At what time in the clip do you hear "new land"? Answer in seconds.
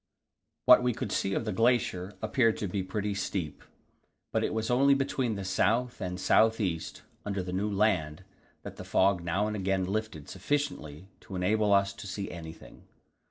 7.53-8.23